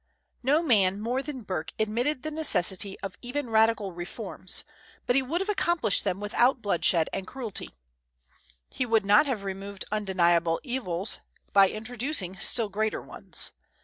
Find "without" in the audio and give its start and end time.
6.19-6.59